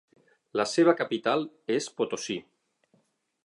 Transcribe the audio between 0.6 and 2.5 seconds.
seva capital és Potosí.